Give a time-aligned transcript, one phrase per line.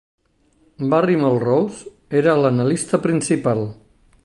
[0.93, 1.85] Barry Melrose
[2.21, 3.65] era l'analista principal.